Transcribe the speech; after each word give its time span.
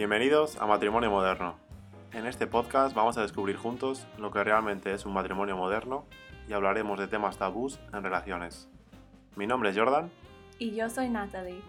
Bienvenidos 0.00 0.56
a 0.56 0.64
Matrimonio 0.64 1.10
Moderno. 1.10 1.58
En 2.14 2.24
este 2.24 2.46
podcast 2.46 2.94
vamos 2.96 3.18
a 3.18 3.20
descubrir 3.20 3.56
juntos 3.56 4.06
lo 4.16 4.30
que 4.30 4.42
realmente 4.42 4.94
es 4.94 5.04
un 5.04 5.12
matrimonio 5.12 5.58
moderno 5.58 6.06
y 6.48 6.54
hablaremos 6.54 6.98
de 6.98 7.06
temas 7.06 7.36
tabús 7.36 7.78
en 7.92 8.02
relaciones. 8.02 8.70
Mi 9.36 9.46
nombre 9.46 9.68
es 9.68 9.76
Jordan. 9.76 10.10
Y 10.58 10.74
yo 10.74 10.88
soy 10.88 11.10
Natalie. 11.10 11.60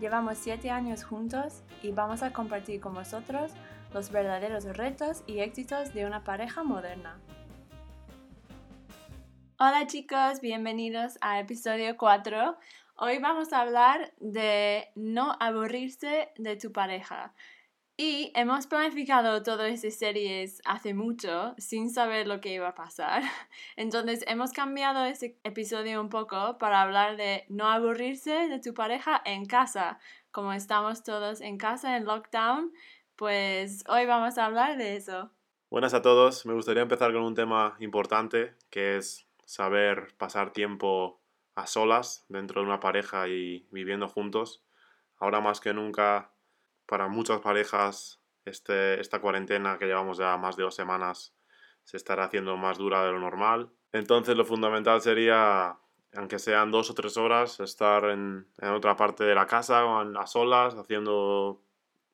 Llevamos 0.00 0.36
siete 0.36 0.68
años 0.68 1.04
juntos 1.04 1.62
y 1.80 1.92
vamos 1.92 2.24
a 2.24 2.32
compartir 2.32 2.80
con 2.80 2.92
vosotros 2.92 3.52
los 3.94 4.10
verdaderos 4.10 4.64
retos 4.76 5.22
y 5.28 5.38
éxitos 5.38 5.94
de 5.94 6.06
una 6.06 6.24
pareja 6.24 6.64
moderna. 6.64 7.20
Hola 9.60 9.86
chicos, 9.86 10.40
bienvenidos 10.40 11.18
a 11.20 11.38
episodio 11.38 11.96
4. 11.96 12.56
Hoy 12.96 13.18
vamos 13.18 13.52
a 13.52 13.60
hablar 13.60 14.12
de 14.18 14.88
no 14.96 15.36
aburrirse 15.38 16.32
de 16.36 16.56
tu 16.56 16.72
pareja. 16.72 17.32
Y 17.98 18.30
hemos 18.34 18.66
planificado 18.66 19.42
todas 19.42 19.72
esas 19.72 19.94
series 19.94 20.60
hace 20.66 20.92
mucho 20.92 21.54
sin 21.56 21.88
saber 21.88 22.26
lo 22.26 22.42
que 22.42 22.52
iba 22.52 22.68
a 22.68 22.74
pasar. 22.74 23.22
Entonces 23.76 24.22
hemos 24.26 24.52
cambiado 24.52 25.06
ese 25.06 25.38
episodio 25.44 26.02
un 26.02 26.10
poco 26.10 26.58
para 26.58 26.82
hablar 26.82 27.16
de 27.16 27.46
no 27.48 27.70
aburrirse 27.70 28.48
de 28.48 28.60
tu 28.60 28.74
pareja 28.74 29.22
en 29.24 29.46
casa. 29.46 29.98
Como 30.30 30.52
estamos 30.52 31.04
todos 31.04 31.40
en 31.40 31.56
casa 31.56 31.96
en 31.96 32.04
lockdown, 32.04 32.70
pues 33.16 33.82
hoy 33.88 34.04
vamos 34.04 34.36
a 34.36 34.44
hablar 34.44 34.76
de 34.76 34.96
eso. 34.96 35.30
Buenas 35.70 35.94
a 35.94 36.02
todos. 36.02 36.44
Me 36.44 36.52
gustaría 36.52 36.82
empezar 36.82 37.14
con 37.14 37.22
un 37.22 37.34
tema 37.34 37.78
importante 37.80 38.52
que 38.68 38.98
es 38.98 39.26
saber 39.46 40.14
pasar 40.18 40.52
tiempo 40.52 41.18
a 41.54 41.66
solas 41.66 42.26
dentro 42.28 42.60
de 42.60 42.66
una 42.66 42.78
pareja 42.78 43.26
y 43.28 43.66
viviendo 43.70 44.06
juntos. 44.06 44.62
Ahora 45.16 45.40
más 45.40 45.60
que 45.60 45.72
nunca 45.72 46.30
para 46.86 47.08
muchas 47.08 47.40
parejas 47.40 48.20
este, 48.44 49.00
esta 49.00 49.20
cuarentena 49.20 49.78
que 49.78 49.86
llevamos 49.86 50.18
ya 50.18 50.36
más 50.36 50.56
de 50.56 50.62
dos 50.62 50.74
semanas 50.74 51.34
se 51.86 51.96
estará 51.96 52.24
haciendo 52.24 52.56
más 52.56 52.78
dura 52.78 53.04
de 53.04 53.12
lo 53.12 53.20
normal. 53.20 53.70
Entonces 53.92 54.36
lo 54.36 54.44
fundamental 54.44 55.00
sería, 55.00 55.78
aunque 56.14 56.38
sean 56.40 56.72
dos 56.72 56.90
o 56.90 56.94
tres 56.94 57.16
horas, 57.16 57.60
estar 57.60 58.04
en, 58.06 58.46
otra 58.60 58.96
parte 58.96 59.24
de 59.24 59.34
la 59.36 59.46
casa 59.46 59.84
o 59.84 60.18
a 60.18 60.26
solas, 60.26 60.74
haciendo 60.74 61.62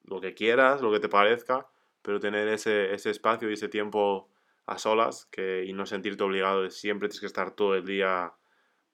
lo 0.05 0.21
que 0.21 0.35
quieras, 0.35 0.83
lo 0.83 0.93
que 0.93 1.01
te 1.01 1.09
parezca, 1.09 1.67
pero 2.03 2.21
tener 2.21 2.49
ese, 2.49 2.93
espacio 2.95 3.49
y 3.49 3.55
ese 3.55 3.69
tiempo 3.69 4.29
a 4.67 4.77
solas 4.77 5.27
que, 5.27 5.65
y 5.65 5.73
no 5.73 5.87
sentirte 5.87 6.23
obligado 6.23 6.63
de 6.63 6.71
siempre 6.71 7.09
tienes 7.09 7.21
que 7.21 7.27
estar 7.27 7.53
todo 7.53 7.75
el 7.75 7.87
día 7.87 8.35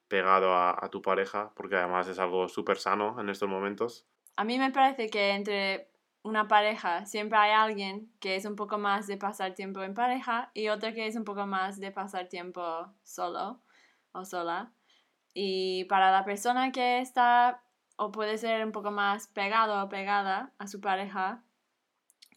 pegado 0.07 0.53
a, 0.53 0.77
a 0.83 0.89
tu 0.89 1.01
pareja, 1.01 1.51
porque 1.55 1.75
además 1.75 2.07
es 2.07 2.19
algo 2.19 2.47
súper 2.47 2.77
sano 2.77 3.19
en 3.19 3.29
estos 3.29 3.49
momentos. 3.49 4.07
A 4.39 4.45
mí 4.45 4.57
me 4.57 4.71
parece 4.71 5.09
que 5.09 5.31
entre 5.31 5.91
una 6.23 6.47
pareja 6.47 7.05
siempre 7.05 7.37
hay 7.37 7.51
alguien 7.51 8.09
que 8.21 8.37
es 8.37 8.45
un 8.45 8.55
poco 8.55 8.77
más 8.77 9.05
de 9.05 9.17
pasar 9.17 9.53
tiempo 9.53 9.83
en 9.83 9.93
pareja 9.93 10.49
y 10.53 10.69
otra 10.69 10.93
que 10.93 11.07
es 11.07 11.17
un 11.17 11.25
poco 11.25 11.45
más 11.45 11.77
de 11.77 11.91
pasar 11.91 12.29
tiempo 12.29 12.61
solo 13.03 13.61
o 14.13 14.23
sola. 14.23 14.71
Y 15.33 15.83
para 15.89 16.09
la 16.09 16.23
persona 16.23 16.71
que 16.71 16.99
está 16.99 17.61
o 17.97 18.13
puede 18.13 18.37
ser 18.37 18.65
un 18.65 18.71
poco 18.71 18.91
más 18.91 19.27
pegado 19.27 19.83
o 19.83 19.89
pegada 19.89 20.53
a 20.57 20.67
su 20.67 20.79
pareja, 20.79 21.43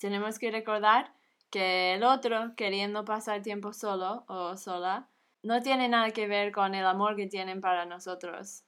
tenemos 0.00 0.41
que 0.41 0.50
recordar 0.50 1.14
que 1.50 1.95
el 1.95 2.03
otro 2.03 2.56
queriendo 2.56 3.05
pasar 3.05 3.42
tiempo 3.42 3.73
solo 3.73 4.25
o 4.27 4.56
sola 4.56 5.08
no 5.45 5.62
tiene 5.62 5.89
nada 5.89 6.11
que 6.11 6.27
ver 6.27 6.50
con 6.50 6.75
el 6.75 6.84
amor 6.84 7.14
que 7.14 7.28
tienen 7.28 7.61
para 7.61 7.86
nosotros 7.86 8.64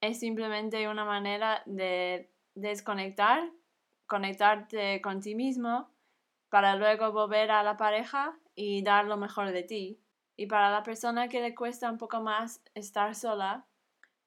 es 0.00 0.20
simplemente 0.20 0.88
una 0.88 1.04
manera 1.04 1.62
de 1.66 2.30
desconectar, 2.54 3.50
conectarte 4.06 5.00
con 5.00 5.20
ti 5.20 5.34
mismo 5.34 5.90
para 6.48 6.76
luego 6.76 7.12
volver 7.12 7.50
a 7.50 7.62
la 7.62 7.76
pareja 7.76 8.38
y 8.54 8.82
dar 8.82 9.06
lo 9.06 9.16
mejor 9.16 9.52
de 9.52 9.62
ti. 9.62 10.00
Y 10.36 10.46
para 10.46 10.70
la 10.70 10.82
persona 10.82 11.28
que 11.28 11.40
le 11.40 11.54
cuesta 11.54 11.90
un 11.90 11.98
poco 11.98 12.20
más 12.20 12.62
estar 12.74 13.14
sola, 13.14 13.66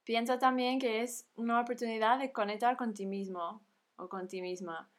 piensa 0.03 0.39
también 0.39 0.79
que 0.79 1.01
es 1.01 1.27
una 1.35 1.59
oportunidad 1.61 2.19
de 2.19 2.31
conectar 2.31 2.75
con 2.75 2.93
ti 2.93 3.05
mismo 3.05 3.63
o 3.95 4.09
con 4.09 4.27
ti 4.27 4.41
misma. 4.41 4.89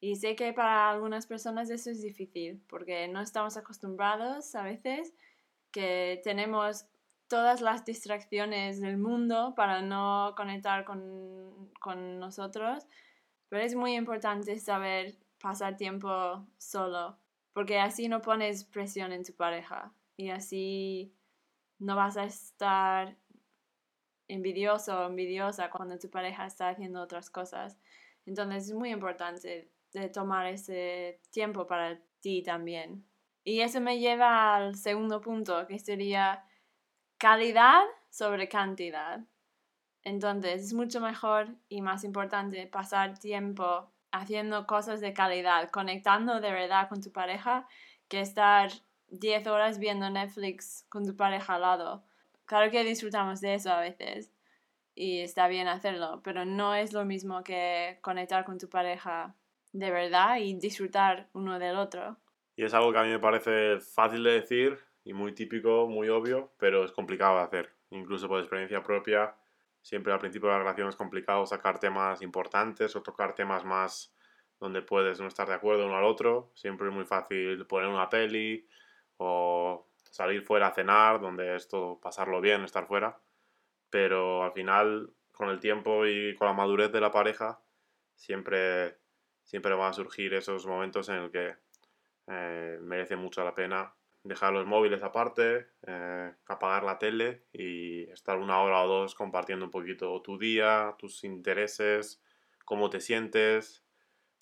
Y 0.00 0.16
sé 0.16 0.34
que 0.34 0.52
para 0.52 0.90
algunas 0.90 1.26
personas 1.26 1.70
eso 1.70 1.90
es 1.90 2.00
difícil 2.00 2.62
porque 2.68 3.08
no 3.08 3.20
estamos 3.20 3.56
acostumbrados 3.56 4.54
a 4.54 4.62
veces 4.62 5.14
que 5.70 6.20
tenemos 6.24 6.86
todas 7.30 7.60
las 7.60 7.84
distracciones 7.84 8.80
del 8.80 8.98
mundo 8.98 9.54
para 9.54 9.82
no 9.82 10.34
conectar 10.36 10.84
con, 10.84 11.70
con 11.80 12.18
nosotros, 12.18 12.88
pero 13.48 13.62
es 13.62 13.76
muy 13.76 13.94
importante 13.94 14.58
saber 14.58 15.16
pasar 15.40 15.76
tiempo 15.76 16.44
solo, 16.58 17.16
porque 17.52 17.78
así 17.78 18.08
no 18.08 18.20
pones 18.20 18.64
presión 18.64 19.12
en 19.12 19.24
tu 19.24 19.32
pareja 19.32 19.94
y 20.16 20.30
así 20.30 21.14
no 21.78 21.94
vas 21.94 22.16
a 22.16 22.24
estar 22.24 23.16
envidioso 24.26 25.00
o 25.00 25.06
envidiosa 25.06 25.70
cuando 25.70 26.00
tu 26.00 26.10
pareja 26.10 26.46
está 26.46 26.68
haciendo 26.68 27.00
otras 27.00 27.30
cosas. 27.30 27.78
Entonces 28.26 28.66
es 28.66 28.74
muy 28.74 28.90
importante 28.90 29.70
tomar 30.12 30.46
ese 30.46 31.20
tiempo 31.30 31.68
para 31.68 32.00
ti 32.20 32.42
también. 32.42 33.04
Y 33.44 33.60
eso 33.60 33.80
me 33.80 34.00
lleva 34.00 34.56
al 34.56 34.74
segundo 34.74 35.20
punto, 35.20 35.66
que 35.68 35.78
sería 35.78 36.44
calidad 37.20 37.84
sobre 38.08 38.48
cantidad. 38.48 39.20
Entonces 40.02 40.62
es 40.62 40.72
mucho 40.72 41.00
mejor 41.00 41.48
y 41.68 41.82
más 41.82 42.02
importante 42.02 42.66
pasar 42.66 43.18
tiempo 43.18 43.92
haciendo 44.10 44.66
cosas 44.66 45.02
de 45.02 45.12
calidad, 45.12 45.70
conectando 45.70 46.40
de 46.40 46.50
verdad 46.50 46.88
con 46.88 47.02
tu 47.02 47.12
pareja, 47.12 47.68
que 48.08 48.22
estar 48.22 48.70
10 49.08 49.46
horas 49.48 49.78
viendo 49.78 50.08
Netflix 50.08 50.86
con 50.88 51.04
tu 51.04 51.14
pareja 51.14 51.56
al 51.56 51.60
lado. 51.60 52.02
Claro 52.46 52.70
que 52.70 52.82
disfrutamos 52.84 53.42
de 53.42 53.54
eso 53.54 53.70
a 53.70 53.80
veces 53.80 54.32
y 54.94 55.20
está 55.20 55.46
bien 55.46 55.68
hacerlo, 55.68 56.22
pero 56.24 56.46
no 56.46 56.74
es 56.74 56.94
lo 56.94 57.04
mismo 57.04 57.44
que 57.44 57.98
conectar 58.00 58.46
con 58.46 58.58
tu 58.58 58.70
pareja 58.70 59.36
de 59.72 59.90
verdad 59.90 60.38
y 60.38 60.54
disfrutar 60.54 61.28
uno 61.34 61.58
del 61.58 61.76
otro. 61.76 62.16
Y 62.56 62.64
es 62.64 62.72
algo 62.72 62.92
que 62.92 62.98
a 62.98 63.02
mí 63.02 63.10
me 63.10 63.18
parece 63.18 63.78
fácil 63.78 64.24
de 64.24 64.32
decir, 64.32 64.78
y 65.04 65.12
muy 65.12 65.32
típico, 65.32 65.86
muy 65.86 66.08
obvio, 66.08 66.52
pero 66.58 66.84
es 66.84 66.92
complicado 66.92 67.36
de 67.36 67.42
hacer. 67.44 67.74
Incluso 67.90 68.28
por 68.28 68.40
experiencia 68.40 68.82
propia, 68.82 69.34
siempre 69.82 70.12
al 70.12 70.18
principio 70.18 70.48
de 70.48 70.54
la 70.54 70.60
relación 70.60 70.88
es 70.88 70.96
complicado 70.96 71.46
sacar 71.46 71.78
temas 71.78 72.22
importantes 72.22 72.94
o 72.96 73.02
tocar 73.02 73.34
temas 73.34 73.64
más 73.64 74.14
donde 74.58 74.82
puedes 74.82 75.18
no 75.20 75.26
estar 75.26 75.48
de 75.48 75.54
acuerdo 75.54 75.86
uno 75.86 75.96
al 75.96 76.04
otro. 76.04 76.52
Siempre 76.54 76.88
es 76.88 76.94
muy 76.94 77.04
fácil 77.04 77.66
poner 77.66 77.88
una 77.88 78.10
peli 78.10 78.68
o 79.16 79.86
salir 80.10 80.42
fuera 80.42 80.68
a 80.68 80.74
cenar, 80.74 81.20
donde 81.20 81.56
es 81.56 81.68
todo 81.68 81.98
pasarlo 81.98 82.40
bien, 82.40 82.62
estar 82.64 82.86
fuera. 82.86 83.18
Pero 83.88 84.44
al 84.44 84.52
final, 84.52 85.10
con 85.32 85.48
el 85.48 85.60
tiempo 85.60 86.06
y 86.06 86.34
con 86.36 86.46
la 86.46 86.52
madurez 86.52 86.92
de 86.92 87.00
la 87.00 87.10
pareja, 87.10 87.60
siempre, 88.14 88.98
siempre 89.44 89.74
van 89.74 89.90
a 89.90 89.92
surgir 89.94 90.34
esos 90.34 90.66
momentos 90.66 91.08
en 91.08 91.22
los 91.22 91.30
que 91.30 91.56
eh, 92.26 92.78
merece 92.82 93.16
mucho 93.16 93.42
la 93.42 93.54
pena 93.54 93.94
dejar 94.22 94.52
los 94.52 94.66
móviles 94.66 95.02
aparte, 95.02 95.66
eh, 95.86 96.32
apagar 96.46 96.84
la 96.84 96.98
tele 96.98 97.44
y 97.52 98.04
estar 98.10 98.38
una 98.38 98.60
hora 98.60 98.82
o 98.82 98.88
dos 98.88 99.14
compartiendo 99.14 99.64
un 99.64 99.70
poquito 99.70 100.20
tu 100.22 100.38
día, 100.38 100.94
tus 100.98 101.24
intereses, 101.24 102.22
cómo 102.64 102.90
te 102.90 103.00
sientes, 103.00 103.82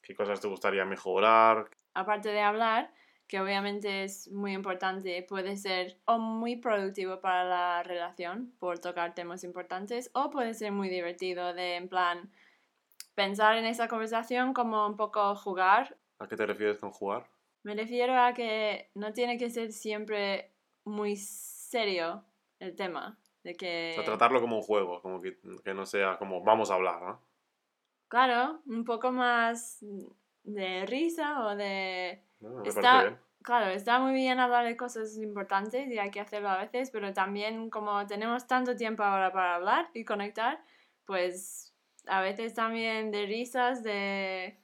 qué 0.02 0.14
cosas 0.14 0.40
te 0.40 0.48
gustaría 0.48 0.84
mejorar. 0.84 1.70
Aparte 1.94 2.30
de 2.30 2.40
hablar, 2.40 2.92
que 3.28 3.40
obviamente 3.40 4.04
es 4.04 4.28
muy 4.30 4.52
importante, 4.52 5.22
puede 5.28 5.56
ser 5.56 5.98
o 6.06 6.18
muy 6.18 6.56
productivo 6.56 7.20
para 7.20 7.44
la 7.44 7.82
relación 7.82 8.52
por 8.58 8.78
tocar 8.78 9.14
temas 9.14 9.44
importantes 9.44 10.10
o 10.14 10.30
puede 10.30 10.54
ser 10.54 10.72
muy 10.72 10.88
divertido 10.88 11.54
de 11.54 11.76
en 11.76 11.88
plan 11.88 12.30
pensar 13.14 13.56
en 13.56 13.66
esa 13.66 13.88
conversación 13.88 14.54
como 14.54 14.86
un 14.86 14.96
poco 14.96 15.34
jugar. 15.36 15.96
¿A 16.18 16.26
qué 16.26 16.36
te 16.36 16.46
refieres 16.46 16.78
con 16.78 16.90
jugar? 16.90 17.28
Me 17.62 17.74
refiero 17.74 18.18
a 18.20 18.32
que 18.32 18.90
no 18.94 19.12
tiene 19.12 19.36
que 19.38 19.50
ser 19.50 19.72
siempre 19.72 20.52
muy 20.84 21.16
serio 21.16 22.24
el 22.58 22.74
tema. 22.74 23.18
De 23.42 23.54
que... 23.54 23.90
O 23.92 23.94
sea, 23.94 24.04
tratarlo 24.04 24.40
como 24.40 24.56
un 24.56 24.62
juego, 24.62 25.00
como 25.02 25.20
que, 25.20 25.38
no 25.74 25.86
sea 25.86 26.18
como 26.18 26.42
vamos 26.42 26.70
a 26.70 26.74
hablar, 26.74 27.02
¿no? 27.02 27.22
Claro, 28.08 28.60
un 28.66 28.84
poco 28.84 29.12
más 29.12 29.84
de 30.44 30.86
risa 30.86 31.46
o 31.46 31.56
de... 31.56 32.22
está, 32.64 33.20
claro, 33.42 33.66
está 33.66 33.98
muy 33.98 34.14
bien 34.14 34.38
hablar 34.38 34.64
de 34.64 34.76
cosas 34.76 35.16
importantes 35.18 35.88
y 35.88 35.98
hay 35.98 36.10
que 36.10 36.20
hacerlo 36.20 36.48
a 36.48 36.58
veces, 36.58 36.90
pero 36.90 37.12
también 37.12 37.68
como 37.68 38.06
tenemos 38.06 38.46
tanto 38.46 38.76
tiempo 38.76 39.02
ahora 39.02 39.30
para 39.30 39.56
hablar 39.56 39.90
y 39.92 40.04
conectar, 40.04 40.62
pues 41.04 41.74
a 42.06 42.22
veces 42.22 42.54
también 42.54 43.10
de 43.10 43.26
risas, 43.26 43.82
de 43.82 44.58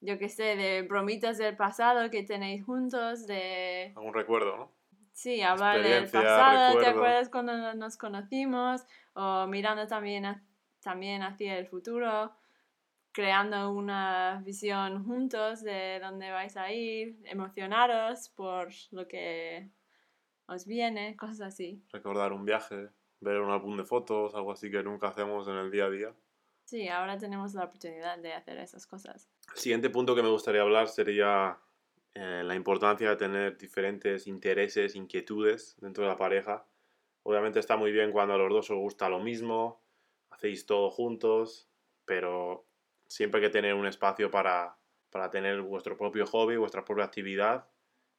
yo 0.00 0.18
qué 0.18 0.28
sé, 0.28 0.56
de 0.56 0.82
bromitas 0.82 1.38
del 1.38 1.56
pasado 1.56 2.10
que 2.10 2.22
tenéis 2.22 2.64
juntos, 2.64 3.26
de... 3.26 3.92
Algún 3.96 4.14
recuerdo, 4.14 4.56
¿no? 4.56 4.72
Sí, 5.12 5.42
hablar 5.42 5.82
del 5.82 6.08
pasado, 6.08 6.78
¿te 6.78 6.86
acuerdas 6.86 7.28
cuando 7.28 7.74
nos 7.74 7.96
conocimos? 7.96 8.84
O 9.14 9.46
mirando 9.48 9.86
también, 9.86 10.40
también 10.80 11.22
hacia 11.22 11.58
el 11.58 11.66
futuro. 11.66 12.32
creando 13.18 13.72
una 13.72 14.40
visión 14.44 15.04
juntos 15.04 15.62
de 15.62 15.98
dónde 16.00 16.30
vais 16.30 16.56
a 16.56 16.72
ir, 16.72 17.18
emocionaros 17.24 18.28
por 18.28 18.68
lo 18.92 19.08
que 19.08 19.70
os 20.46 20.66
viene, 20.66 21.16
cosas 21.16 21.40
así. 21.40 21.82
Recordar 21.92 22.32
un 22.32 22.44
viaje, 22.44 22.90
ver 23.18 23.40
un 23.40 23.50
álbum 23.50 23.76
de 23.76 23.84
fotos, 23.84 24.36
algo 24.36 24.52
así 24.52 24.70
que 24.70 24.84
nunca 24.84 25.08
hacemos 25.08 25.48
en 25.48 25.56
el 25.56 25.72
día 25.72 25.86
a 25.86 25.90
día. 25.90 26.14
Sí, 26.68 26.86
ahora 26.86 27.16
tenemos 27.16 27.54
la 27.54 27.64
oportunidad 27.64 28.18
de 28.18 28.34
hacer 28.34 28.58
esas 28.58 28.86
cosas. 28.86 29.30
El 29.54 29.58
siguiente 29.58 29.88
punto 29.88 30.14
que 30.14 30.22
me 30.22 30.28
gustaría 30.28 30.60
hablar 30.60 30.88
sería 30.88 31.58
eh, 32.12 32.42
la 32.44 32.54
importancia 32.54 33.08
de 33.08 33.16
tener 33.16 33.56
diferentes 33.56 34.26
intereses, 34.26 34.94
inquietudes 34.94 35.76
dentro 35.80 36.04
de 36.04 36.10
la 36.10 36.18
pareja. 36.18 36.66
Obviamente 37.22 37.58
está 37.58 37.78
muy 37.78 37.90
bien 37.90 38.12
cuando 38.12 38.34
a 38.34 38.36
los 38.36 38.50
dos 38.50 38.70
os 38.70 38.76
gusta 38.76 39.08
lo 39.08 39.18
mismo, 39.18 39.80
hacéis 40.28 40.66
todo 40.66 40.90
juntos, 40.90 41.70
pero 42.04 42.66
siempre 43.06 43.40
hay 43.40 43.46
que 43.46 43.52
tener 43.52 43.72
un 43.72 43.86
espacio 43.86 44.30
para, 44.30 44.76
para 45.08 45.30
tener 45.30 45.62
vuestro 45.62 45.96
propio 45.96 46.26
hobby, 46.26 46.58
vuestra 46.58 46.84
propia 46.84 47.06
actividad 47.06 47.66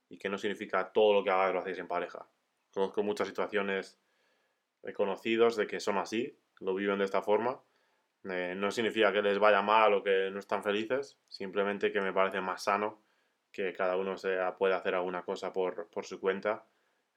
y 0.09 0.17
que 0.17 0.27
no 0.27 0.39
significa 0.39 0.91
todo 0.91 1.13
lo 1.13 1.23
que 1.23 1.29
hagáis 1.29 1.53
lo 1.53 1.59
hacéis 1.59 1.77
en 1.77 1.87
pareja. 1.87 2.27
Conozco 2.73 3.03
muchas 3.03 3.27
situaciones 3.27 3.99
de 4.81 4.91
conocidos 4.91 5.55
de 5.55 5.67
que 5.67 5.79
son 5.79 5.99
así, 5.99 6.35
lo 6.61 6.73
viven 6.73 6.97
de 6.97 7.05
esta 7.05 7.21
forma. 7.21 7.61
Eh, 8.23 8.53
no 8.55 8.71
significa 8.71 9.11
que 9.13 9.21
les 9.21 9.39
vaya 9.39 9.61
mal 9.61 9.93
o 9.93 10.03
que 10.03 10.29
no 10.31 10.39
están 10.39 10.63
felices, 10.63 11.19
simplemente 11.27 11.91
que 11.91 12.01
me 12.01 12.13
parece 12.13 12.41
más 12.41 12.63
sano 12.63 13.03
que 13.51 13.73
cada 13.73 13.97
uno 13.97 14.17
sea, 14.17 14.57
pueda 14.57 14.77
hacer 14.77 14.95
alguna 14.95 15.23
cosa 15.23 15.51
por, 15.53 15.89
por 15.89 16.05
su 16.05 16.19
cuenta, 16.19 16.65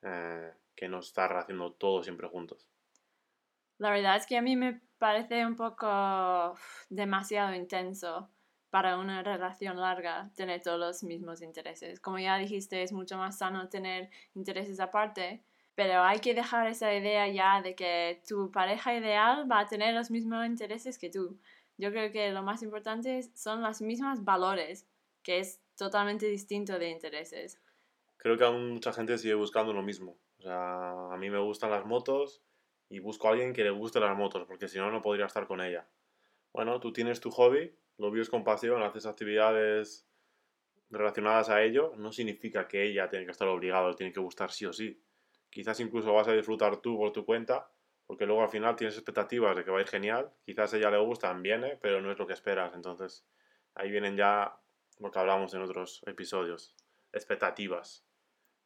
eh, 0.02 0.52
que 0.74 0.88
no 0.88 1.00
estar 1.00 1.36
haciendo 1.36 1.72
todo 1.74 2.02
siempre 2.02 2.28
juntos. 2.28 2.68
La 3.78 3.90
verdad 3.90 4.16
es 4.16 4.26
que 4.26 4.36
a 4.36 4.42
mí 4.42 4.56
me 4.56 4.80
parece 4.98 5.44
un 5.44 5.56
poco 5.56 6.56
demasiado 6.88 7.54
intenso 7.54 8.30
para 8.70 8.96
una 8.98 9.22
relación 9.22 9.78
larga 9.78 10.30
tener 10.34 10.62
todos 10.62 10.78
los 10.78 11.02
mismos 11.02 11.42
intereses. 11.42 12.00
Como 12.00 12.18
ya 12.18 12.38
dijiste, 12.38 12.82
es 12.82 12.92
mucho 12.92 13.18
más 13.18 13.38
sano 13.38 13.68
tener 13.68 14.08
intereses 14.34 14.80
aparte, 14.80 15.44
pero 15.74 16.02
hay 16.02 16.20
que 16.20 16.34
dejar 16.34 16.66
esa 16.66 16.94
idea 16.94 17.28
ya 17.28 17.62
de 17.62 17.74
que 17.74 18.22
tu 18.28 18.50
pareja 18.50 18.94
ideal 18.94 19.50
va 19.50 19.60
a 19.60 19.66
tener 19.66 19.94
los 19.94 20.10
mismos 20.10 20.46
intereses 20.46 20.98
que 20.98 21.10
tú. 21.10 21.38
Yo 21.78 21.90
creo 21.90 22.12
que 22.12 22.30
lo 22.30 22.42
más 22.42 22.62
importante 22.62 23.22
son 23.34 23.62
los 23.62 23.80
mismos 23.80 24.24
valores, 24.24 24.86
que 25.22 25.38
es 25.38 25.60
totalmente 25.76 26.26
distinto 26.26 26.78
de 26.78 26.90
intereses. 26.90 27.60
Creo 28.18 28.36
que 28.36 28.44
aún 28.44 28.72
mucha 28.72 28.92
gente 28.92 29.18
sigue 29.18 29.34
buscando 29.34 29.72
lo 29.72 29.82
mismo. 29.82 30.18
A 30.44 31.16
mí 31.18 31.30
me 31.30 31.38
gustan 31.38 31.70
las 31.70 31.86
motos 31.86 32.42
y 32.88 32.98
busco 32.98 33.26
a 33.26 33.30
alguien 33.32 33.52
que 33.52 33.64
le 33.64 33.70
guste 33.70 34.00
las 34.00 34.16
motos, 34.16 34.44
porque 34.46 34.68
si 34.68 34.78
no, 34.78 34.90
no 34.90 35.00
podría 35.00 35.26
estar 35.26 35.46
con 35.46 35.60
ella. 35.60 35.88
Bueno, 36.52 36.78
tú 36.78 36.92
tienes 36.92 37.20
tu 37.20 37.30
hobby, 37.30 37.74
lo 37.96 38.10
vives 38.10 38.28
con 38.28 38.44
pasión, 38.44 38.82
haces 38.82 39.06
actividades 39.06 40.06
relacionadas 40.90 41.48
a 41.48 41.62
ello, 41.62 41.94
no 41.96 42.12
significa 42.12 42.68
que 42.68 42.84
ella 42.84 43.08
tenga 43.08 43.24
que 43.24 43.30
estar 43.30 43.48
obligada, 43.48 43.94
tiene 43.94 44.12
que 44.12 44.20
gustar 44.20 44.52
sí 44.52 44.66
o 44.66 44.72
sí. 44.72 45.02
Quizás 45.52 45.78
incluso 45.80 46.14
vas 46.14 46.26
a 46.28 46.32
disfrutar 46.32 46.78
tú 46.78 46.96
por 46.96 47.12
tu 47.12 47.26
cuenta, 47.26 47.70
porque 48.06 48.24
luego 48.24 48.42
al 48.42 48.48
final 48.48 48.74
tienes 48.74 48.96
expectativas 48.96 49.54
de 49.54 49.64
que 49.64 49.70
va 49.70 49.78
a 49.78 49.82
ir 49.82 49.86
genial, 49.86 50.32
quizás 50.46 50.72
ella 50.72 50.90
le 50.90 50.98
gusta, 50.98 51.30
viene, 51.34 51.76
pero 51.76 52.00
no 52.00 52.10
es 52.10 52.18
lo 52.18 52.26
que 52.26 52.32
esperas, 52.32 52.74
entonces 52.74 53.26
ahí 53.74 53.90
vienen 53.90 54.16
ya 54.16 54.58
lo 54.98 55.10
que 55.10 55.18
hablamos 55.18 55.52
en 55.52 55.60
otros 55.60 56.02
episodios, 56.06 56.74
expectativas, 57.12 58.06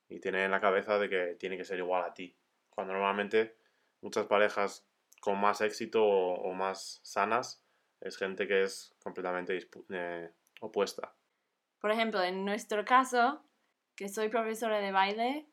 y 0.08 0.20
tener 0.20 0.42
en 0.42 0.52
la 0.52 0.60
cabeza 0.60 0.96
de 0.98 1.08
que 1.08 1.34
tiene 1.34 1.56
que 1.56 1.64
ser 1.64 1.78
igual 1.78 2.04
a 2.04 2.14
ti, 2.14 2.38
cuando 2.70 2.92
normalmente 2.92 3.56
muchas 4.00 4.26
parejas 4.26 4.88
con 5.20 5.40
más 5.40 5.60
éxito 5.62 6.04
o, 6.04 6.52
más 6.52 7.00
sanas 7.02 7.64
es 8.00 8.16
gente 8.16 8.46
que 8.46 8.62
es 8.62 8.94
completamente 9.02 9.58
eh, 9.90 10.30
opuesta. 10.60 11.16
Por 11.80 11.90
ejemplo, 11.90 12.22
en 12.22 12.44
nuestro 12.44 12.84
caso, 12.84 13.42
que 13.96 14.08
soy 14.08 14.28
profesora 14.28 14.78
de 14.78 14.92
baile 14.92 15.48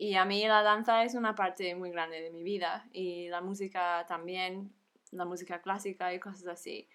y 0.00 0.14
a 0.14 0.24
mí 0.24 0.46
la 0.46 0.62
danza 0.62 1.02
es 1.02 1.16
una 1.16 1.34
parte 1.34 1.74
muy 1.74 1.90
grande 1.90 2.22
de 2.22 2.30
mi 2.30 2.44
vida 2.44 2.86
y 2.92 3.28
la 3.30 3.40
música 3.40 4.06
también, 4.06 4.72
la 5.10 5.24
música 5.24 5.60
clásica 5.60 6.14
y 6.14 6.20
cosas 6.20 6.46
así. 6.46 6.88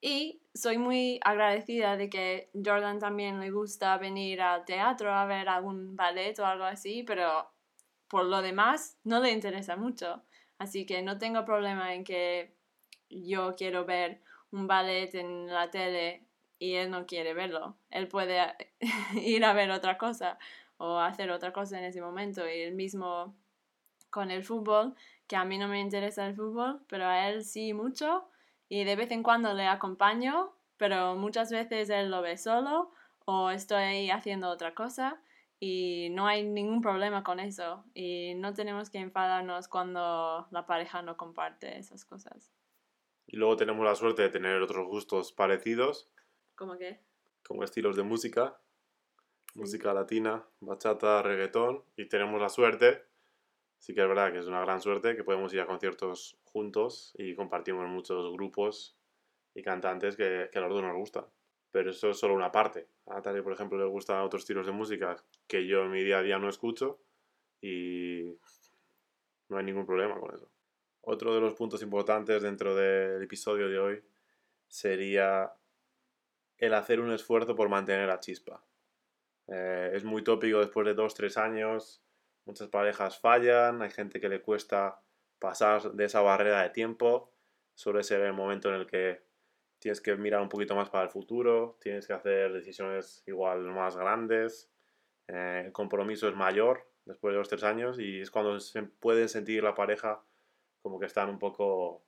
Y 0.00 0.42
soy 0.52 0.76
muy 0.76 1.20
agradecida 1.22 1.96
de 1.96 2.10
que 2.10 2.50
Jordan 2.52 2.98
también 2.98 3.38
le 3.38 3.52
gusta 3.52 3.96
venir 3.98 4.42
al 4.42 4.64
teatro 4.64 5.14
a 5.14 5.26
ver 5.26 5.48
algún 5.48 5.94
ballet 5.94 6.36
o 6.40 6.44
algo 6.44 6.64
así, 6.64 7.04
pero 7.04 7.52
por 8.08 8.24
lo 8.24 8.42
demás 8.42 8.98
no 9.04 9.20
le 9.20 9.30
interesa 9.30 9.76
mucho. 9.76 10.24
Así 10.58 10.86
que 10.86 11.02
no 11.02 11.18
tengo 11.18 11.44
problema 11.44 11.94
en 11.94 12.02
que 12.02 12.56
yo 13.08 13.54
quiero 13.54 13.84
ver 13.84 14.20
un 14.50 14.66
ballet 14.66 15.14
en 15.14 15.46
la 15.46 15.70
tele 15.70 16.26
y 16.58 16.74
él 16.74 16.90
no 16.90 17.06
quiere 17.06 17.32
verlo. 17.32 17.76
Él 17.90 18.08
puede 18.08 18.42
ir 19.14 19.44
a 19.44 19.52
ver 19.52 19.70
otra 19.70 19.98
cosa 19.98 20.36
o 20.76 20.98
hacer 20.98 21.30
otra 21.30 21.52
cosa 21.52 21.78
en 21.78 21.84
ese 21.84 22.00
momento. 22.00 22.48
Y 22.48 22.60
el 22.60 22.74
mismo 22.74 23.36
con 24.10 24.30
el 24.30 24.44
fútbol, 24.44 24.94
que 25.26 25.36
a 25.36 25.44
mí 25.44 25.58
no 25.58 25.66
me 25.66 25.80
interesa 25.80 26.26
el 26.26 26.36
fútbol, 26.36 26.80
pero 26.88 27.06
a 27.06 27.28
él 27.28 27.44
sí 27.44 27.72
mucho. 27.72 28.28
Y 28.68 28.84
de 28.84 28.96
vez 28.96 29.10
en 29.10 29.22
cuando 29.22 29.52
le 29.54 29.66
acompaño, 29.66 30.52
pero 30.76 31.16
muchas 31.16 31.50
veces 31.50 31.90
él 31.90 32.10
lo 32.10 32.22
ve 32.22 32.36
solo 32.36 32.92
o 33.24 33.50
estoy 33.50 34.10
haciendo 34.10 34.48
otra 34.50 34.74
cosa 34.74 35.20
y 35.58 36.10
no 36.10 36.26
hay 36.26 36.44
ningún 36.44 36.80
problema 36.80 37.24
con 37.24 37.40
eso 37.40 37.84
y 37.94 38.34
no 38.34 38.54
tenemos 38.54 38.90
que 38.90 38.98
enfadarnos 38.98 39.68
cuando 39.68 40.46
la 40.50 40.66
pareja 40.66 41.02
no 41.02 41.16
comparte 41.16 41.78
esas 41.78 42.04
cosas. 42.04 42.52
Y 43.26 43.36
luego 43.36 43.56
tenemos 43.56 43.84
la 43.84 43.94
suerte 43.94 44.22
de 44.22 44.28
tener 44.28 44.60
otros 44.60 44.86
gustos 44.86 45.32
parecidos. 45.32 46.10
¿Cómo 46.54 46.76
qué? 46.76 47.00
Como 47.42 47.64
estilos 47.64 47.96
de 47.96 48.02
música, 48.02 48.60
música 49.54 49.94
latina, 49.94 50.44
bachata, 50.60 51.22
reggaetón 51.22 51.82
y 51.96 52.06
tenemos 52.06 52.40
la 52.40 52.48
suerte, 52.48 53.04
sí 53.78 53.94
que 53.94 54.02
es 54.02 54.08
verdad 54.08 54.32
que 54.32 54.38
es 54.38 54.46
una 54.46 54.60
gran 54.60 54.80
suerte, 54.80 55.16
que 55.16 55.24
podemos 55.24 55.52
ir 55.54 55.60
a 55.60 55.66
conciertos 55.66 56.36
juntos 56.44 57.14
y 57.18 57.34
compartimos 57.34 57.88
muchos 57.88 58.32
grupos 58.32 58.96
y 59.54 59.62
cantantes 59.62 60.16
que, 60.16 60.48
que 60.52 60.58
a 60.58 60.62
los 60.62 60.70
dos 60.70 60.82
nos 60.82 60.96
gustan 60.96 61.24
pero 61.74 61.90
eso 61.90 62.10
es 62.10 62.18
solo 62.20 62.34
una 62.34 62.52
parte. 62.52 62.86
A 63.06 63.14
Natalia, 63.14 63.42
por 63.42 63.52
ejemplo, 63.52 63.76
le 63.76 63.84
gustan 63.86 64.20
otros 64.20 64.42
estilos 64.42 64.64
de 64.64 64.70
música 64.70 65.16
que 65.48 65.66
yo 65.66 65.82
en 65.82 65.90
mi 65.90 66.04
día 66.04 66.18
a 66.18 66.22
día 66.22 66.38
no 66.38 66.48
escucho 66.48 67.00
y 67.60 68.38
no 69.48 69.58
hay 69.58 69.64
ningún 69.64 69.84
problema 69.84 70.20
con 70.20 70.32
eso. 70.32 70.48
Otro 71.00 71.34
de 71.34 71.40
los 71.40 71.54
puntos 71.54 71.82
importantes 71.82 72.42
dentro 72.42 72.76
del 72.76 73.24
episodio 73.24 73.68
de 73.68 73.80
hoy 73.80 74.04
sería 74.68 75.52
el 76.58 76.74
hacer 76.74 77.00
un 77.00 77.10
esfuerzo 77.10 77.56
por 77.56 77.68
mantener 77.68 78.06
la 78.06 78.20
chispa. 78.20 78.62
Eh, 79.48 79.92
es 79.94 80.04
muy 80.04 80.24
tópico 80.24 80.60
después 80.60 80.86
de 80.86 80.94
dos, 80.94 81.14
tres 81.14 81.36
años, 81.36 82.02
muchas 82.44 82.68
parejas 82.68 83.18
fallan, 83.18 83.82
hay 83.82 83.90
gente 83.90 84.20
que 84.20 84.28
le 84.28 84.40
cuesta 84.40 85.00
pasar 85.38 85.92
de 85.92 86.04
esa 86.04 86.20
barrera 86.20 86.62
de 86.62 86.70
tiempo, 86.70 87.32
suele 87.74 88.02
ser 88.02 88.20
el 88.22 88.32
momento 88.32 88.68
en 88.68 88.76
el 88.76 88.86
que 88.86 89.22
tienes 89.78 90.00
que 90.00 90.16
mirar 90.16 90.40
un 90.40 90.48
poquito 90.48 90.74
más 90.74 90.88
para 90.88 91.04
el 91.04 91.10
futuro, 91.10 91.78
tienes 91.80 92.06
que 92.06 92.14
hacer 92.14 92.52
decisiones 92.52 93.22
igual 93.26 93.60
más 93.64 93.96
grandes, 93.96 94.70
eh, 95.28 95.64
el 95.66 95.72
compromiso 95.72 96.28
es 96.28 96.34
mayor 96.34 96.88
después 97.04 97.32
de 97.32 97.38
los 97.38 97.48
tres 97.48 97.64
años 97.64 97.98
y 97.98 98.20
es 98.20 98.30
cuando 98.30 98.58
se 98.60 98.82
puede 98.82 99.28
sentir 99.28 99.62
la 99.62 99.74
pareja 99.74 100.24
como 100.82 100.98
que 100.98 101.06
están 101.06 101.28
un 101.28 101.38
poco 101.38 102.04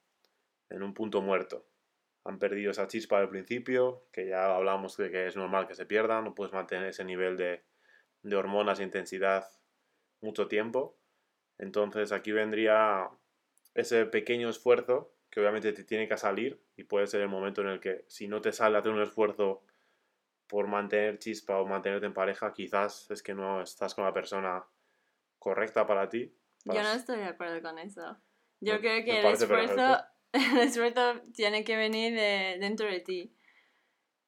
en 0.71 0.83
un 0.83 0.95
punto 0.95 1.21
muerto. 1.23 1.67
Han 2.27 2.39
perdido 2.39 2.73
esa 2.73 2.87
chispa 2.89 3.21
del 3.21 3.29
principio, 3.29 4.05
que 4.13 4.27
ya 4.27 4.55
hablamos 4.55 4.97
de 4.97 5.11
que 5.11 5.27
es 5.27 5.37
normal 5.37 5.67
que 5.67 5.75
se 5.75 5.87
pierda, 5.87 6.21
no 6.21 6.35
puedes 6.35 6.53
mantener 6.53 6.89
ese 6.89 7.05
nivel 7.05 7.37
de, 7.37 7.63
de 8.23 8.37
hormonas 8.37 8.81
e 8.81 8.83
intensidad 8.83 9.47
mucho 10.21 10.49
tiempo. 10.49 10.97
Entonces 11.59 12.13
aquí 12.13 12.33
vendría 12.33 13.09
ese 13.75 14.07
pequeño 14.07 14.49
esfuerzo 14.49 15.13
que 15.31 15.41
obviamente 15.41 15.73
te 15.73 15.85
tiene 15.85 16.09
que 16.09 16.17
salir 16.17 16.61
y 16.77 16.85
puede 16.85 17.07
ser 17.07 17.21
el 17.21 17.29
momento 17.29 17.61
en 17.61 17.69
el 17.69 17.81
que 17.81 18.05
si 18.09 18.27
no 18.29 18.41
te 18.41 18.53
sale 18.53 18.79
hacer 18.79 18.93
un 18.93 19.03
esfuerzo 19.03 19.63
por 20.47 20.67
mantener 20.67 21.19
chispa 21.19 21.59
o 21.59 21.67
mantenerte 21.67 22.07
en 22.07 22.15
pareja, 22.15 22.53
quizás 22.53 23.11
es 23.11 23.23
que 23.23 23.35
no 23.35 23.63
estás 23.63 23.95
con 23.95 24.05
la 24.05 24.13
persona 24.13 24.65
correcta 25.39 25.87
para 25.87 26.09
ti. 26.09 26.33
Yo 26.65 26.83
no 26.83 26.93
estoy 26.93 27.19
de 27.19 27.27
acuerdo 27.27 27.63
con 27.63 27.79
eso. 27.79 28.17
Yo 28.61 28.81
creo 28.81 29.05
que 29.05 29.21
el 29.21 29.27
esfuerzo, 29.27 29.99
el 30.53 30.59
esfuerzo 30.59 31.21
tiene 31.33 31.65
que 31.65 31.77
venir 31.77 32.15
de 32.15 32.59
dentro 32.61 32.87
de 32.87 33.01
ti. 33.01 33.35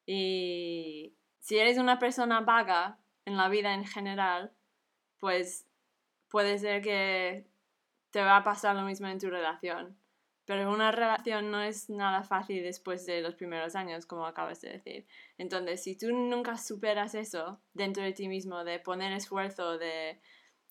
Y 0.07 1.15
si 1.41 1.59
eres 1.59 1.79
una 1.79 1.99
persona 1.99 2.41
vaga 2.41 2.99
en 3.25 3.37
la 3.37 3.49
vida 3.49 3.75
en 3.75 3.85
general, 3.85 4.53
pues 5.19 5.67
puede 6.29 6.59
ser 6.59 6.83
que 6.83 7.47
te 8.11 8.23
va 8.23 8.39
a 8.39 8.45
pasar 8.45 8.75
lo 8.75 8.83
mismo 8.83 9.07
en 9.09 9.19
tu 9.19 9.29
relación. 9.29 9.99
Pero 10.47 10.73
una 10.73 10.93
relación 10.93 11.51
no 11.51 11.61
es 11.61 11.91
nada 11.91 12.23
fácil 12.23 12.63
después 12.63 13.05
de 13.05 13.21
los 13.21 13.35
primeros 13.35 13.75
años, 13.75 14.07
como 14.07 14.25
acabas 14.25 14.63
de 14.63 14.73
decir. 14.73 15.07
Entonces, 15.37 15.83
si 15.83 15.95
tú 15.95 16.11
nunca 16.11 16.57
superas 16.57 17.15
eso 17.15 17.61
dentro 17.75 18.03
de 18.03 18.15
ti 18.15 18.29
mismo, 18.29 18.65
de 18.65 18.79
poner 18.79 19.13
esfuerzo, 19.13 19.77
de, 19.77 20.23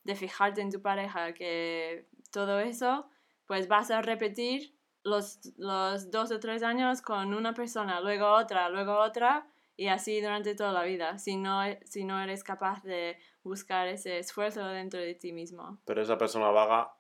de 0.04 0.16
fijarte 0.16 0.62
en 0.62 0.72
tu 0.72 0.82
pareja, 0.82 1.34
que 1.34 2.08
todo 2.32 2.60
eso, 2.60 3.08
pues 3.46 3.68
vas 3.68 3.92
a 3.92 4.02
repetir 4.02 4.77
los, 5.08 5.40
los 5.58 6.12
dos 6.12 6.32
o 6.32 6.40
tres 6.40 6.64
años 6.64 7.02
con 7.02 7.34
una 7.34 7.54
persona, 7.54 8.02
luego 8.02 8.28
otra, 8.32 8.70
luego 8.70 8.98
otra, 9.00 9.48
y 9.76 9.88
así 9.88 10.22
durante 10.22 10.56
toda 10.56 10.72
la 10.72 10.84
vida, 10.84 11.18
si 11.20 11.38
no, 11.38 11.62
si 11.86 12.04
no 12.04 12.20
eres 12.22 12.44
capaz 12.44 12.84
de 12.84 13.18
buscar 13.44 13.88
ese 13.88 14.20
esfuerzo 14.20 14.66
dentro 14.68 15.00
de 15.00 15.16
ti 15.16 15.32
mismo. 15.32 15.80
Pero 15.86 16.02
esa 16.02 16.18
persona 16.18 16.50
vaga 16.50 16.94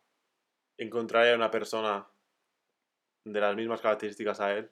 encontraría 0.77 1.35
una 1.35 1.51
persona 1.51 2.07
de 3.23 3.39
las 3.41 3.55
mismas 3.55 3.81
características 3.81 4.39
a 4.39 4.53
él. 4.53 4.71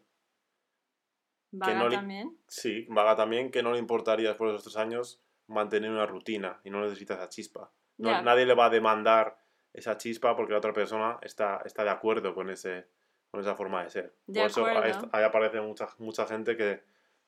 ¿Vaga 1.52 1.80
no 1.80 1.90
le- 1.90 1.96
también? 1.98 2.38
Sí, 2.48 2.86
vaga 2.90 3.16
también, 3.16 3.52
que 3.52 3.64
no 3.64 3.74
le 3.74 3.80
importaría 3.80 4.30
después 4.30 4.52
de 4.52 4.58
esos 4.58 4.74
tres 4.74 4.78
años 4.78 5.22
mantener 5.48 5.92
una 5.92 6.06
rutina 6.06 6.60
y 6.64 6.70
no 6.70 6.82
necesita 6.82 7.16
esa 7.16 7.30
chispa. 7.30 7.72
No-. 7.98 8.22
Nadie 8.22 8.46
le 8.46 8.56
va 8.56 8.66
a 8.66 8.70
demandar 8.70 9.38
esa 9.74 9.98
chispa 9.98 10.36
porque 10.36 10.54
la 10.54 10.60
otra 10.60 10.74
persona 10.74 11.18
está, 11.22 11.62
está 11.66 11.84
de 11.84 11.90
acuerdo 11.90 12.34
con, 12.34 12.50
ese, 12.50 12.88
con 13.36 13.44
esa 13.44 13.56
forma 13.56 13.84
de 13.84 13.90
ser. 13.90 14.16
De 14.28 14.40
Por 14.40 14.50
eso 14.50 14.66
ahí, 14.66 15.24
aparece 15.24 15.60
mucha, 15.62 15.88
mucha 16.00 16.26
gente 16.26 16.56
que 16.56 16.82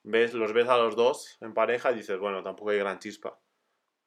ves, 0.04 0.34
los 0.34 0.54
ves 0.54 0.68
a 0.70 0.78
los 0.78 0.96
dos 0.96 1.38
en 1.42 1.54
pareja 1.54 1.92
y 1.92 1.96
dices, 1.96 2.18
bueno, 2.18 2.42
tampoco 2.44 2.70
hay 2.72 2.80
gran 2.80 3.00
chispa. 3.00 3.38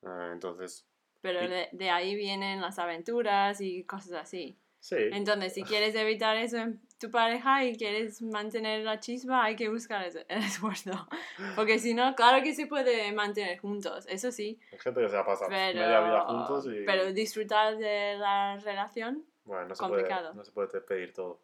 Eh, 0.02 0.30
entonces, 0.33 0.87
Pero 1.21 1.45
Y- 1.45 1.49
de, 1.49 1.69
de 1.73 1.90
ahí 1.90 2.14
vienen 2.14 2.61
las 2.62 2.78
aventuras 2.78 3.61
y 3.61 3.85
cosas 3.85 4.12
así. 4.12 4.59
sí. 4.78 4.97
Entonces, 5.12 5.52
si 5.52 5.62
quieres 5.62 5.95
evitar 5.95 6.37
eso 6.38 6.57
en 6.57 6.80
tu 6.99 7.11
pareja 7.11 7.64
y 7.64 7.76
quieres 7.76 8.23
mantener 8.23 8.83
la 8.85 8.99
chispa, 9.00 9.45
hay 9.45 9.57
que 9.57 9.69
buscar 9.69 10.07
el 10.07 10.42
esfuerzo. 10.42 10.92
Porque 11.57 11.78
si 11.78 11.92
no, 11.92 12.14
claro 12.14 12.42
que 12.42 12.54
se 12.54 12.66
puede 12.66 13.12
mantener 13.12 13.59
juntos, 13.59 14.07
eso 14.09 14.33
sí. 14.33 14.59
Hay 14.73 14.78
gente 14.78 15.00
que 15.02 15.09
se 15.11 15.16
va 15.16 15.23
a 15.23 15.26
pasar 15.26 15.49
Pero, 15.50 15.80
media 15.80 16.00
vida 16.00 16.21
juntos 16.23 16.66
y 16.66 16.85
pero 16.87 17.12
disfrutar 17.12 17.76
de 17.76 18.16
la 18.19 18.57
relación, 18.59 19.26
bueno, 19.45 19.69
no 19.69 19.75
se, 19.75 19.80
complicado. 19.83 20.23
puede, 20.28 20.35
no 20.37 20.45
se 20.45 20.52
puede 20.52 20.80
pedir 20.80 21.12
todo. 21.12 21.42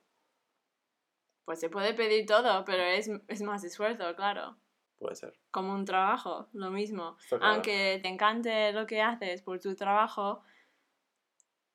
Pues 1.47 1.61
se 1.61 1.71
puede 1.71 1.95
pedir 1.95 2.27
todo, 2.27 2.65
pero 2.65 2.83
es, 2.83 3.09
es 3.29 3.41
más 3.41 3.65
esfuerzo, 3.65 4.15
claro. 4.17 4.57
Puede 4.99 5.15
ser. 5.15 5.39
Como 5.53 5.73
un 5.73 5.85
trabajo, 5.85 6.49
lo 6.53 6.71
mismo. 6.71 7.17
Claro. 7.29 7.45
Aunque 7.47 8.01
te 8.03 8.09
encante 8.09 8.73
lo 8.73 8.87
que 8.87 9.01
haces 9.01 9.43
por 9.43 9.61
tu 9.61 9.77
trabajo, 9.77 10.43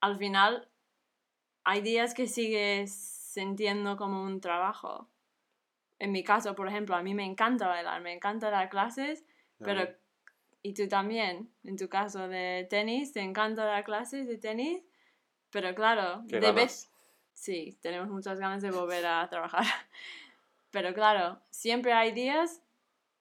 al 0.02 0.18
final 0.18 0.68
hay 1.64 1.82
días 1.82 2.14
que 2.14 2.28
sigues 2.28 2.94
sintiendo 2.94 3.96
como 3.96 4.24
un 4.24 4.42
trabajo. 4.42 5.10
En 6.00 6.12
mi 6.12 6.24
caso, 6.24 6.54
por 6.54 6.68
ejemplo, 6.68 6.96
a 6.96 7.02
mí 7.02 7.14
me 7.14 7.24
encanta 7.24 7.68
bailar, 7.68 8.02
me 8.02 8.14
encanta 8.14 8.52
dar 8.52 8.70
clases, 8.70 9.26
pero... 9.58 9.88
Y 10.64 10.76
tú 10.76 10.88
también, 10.88 11.52
en 11.64 11.76
tu 11.76 11.90
caso 11.90 12.28
de 12.28 12.68
tenis, 12.70 13.14
te 13.14 13.22
encanta 13.22 13.66
dar 13.66 13.84
clases 13.84 14.28
de 14.28 14.38
tenis, 14.38 14.84
pero 15.50 15.74
claro, 15.74 16.24
¿Qué 16.30 16.40
de 16.40 16.52
vez... 16.52 16.91
Sí, 17.34 17.78
tenemos 17.82 18.10
muchas 18.10 18.40
ganas 18.40 18.62
de 18.62 18.72
volver 18.72 19.06
a 19.06 19.28
trabajar. 19.30 19.66
Pero 20.72 20.94
claro, 20.94 21.40
siempre 21.50 21.94
hay 21.94 22.12
días 22.12 22.62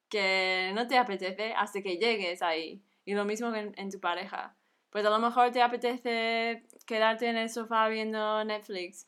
que 0.09 0.73
no 0.75 0.87
te 0.87 0.99
apetece 0.99 1.53
hasta 1.55 1.83
que 1.83 1.97
llegues 1.97 2.43
ahí. 2.43 2.83
Y 3.05 3.15
lo 3.15 3.25
mismo 3.25 3.53
que 3.53 3.61
en, 3.61 3.75
en 3.77 3.91
tu 3.91 4.01
pareja. 4.01 4.55
Pues 4.91 5.05
a 5.05 5.11
lo 5.11 5.19
mejor 5.19 5.53
te 5.53 5.63
apetece 5.63 6.67
quedarte 6.87 7.29
en 7.29 7.37
el 7.37 7.49
sofá 7.49 7.89
viendo 7.89 8.45
Netflix, 8.45 9.07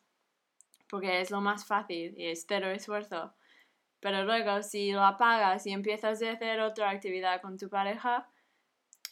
porque 0.88 1.21
es 1.21 1.30
lo 1.30 1.40
más 1.40 1.66
fácil 1.66 2.14
y 2.16 2.26
es 2.26 2.44
cero 2.49 2.68
esfuerzo. 2.71 3.35
Pero 4.00 4.25
luego, 4.25 4.62
si 4.62 4.92
lo 4.92 5.04
apagas 5.04 5.66
y 5.66 5.73
empiezas 5.73 6.23
a 6.23 6.32
hacer 6.32 6.61
otra 6.61 6.90
actividad 6.90 7.40
con 7.40 7.59
tu 7.59 7.68
pareja, 7.68 8.28